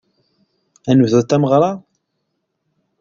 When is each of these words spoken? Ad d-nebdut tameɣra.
Ad 0.89 0.93
d-nebdut 0.95 1.27
tameɣra. 1.29 1.71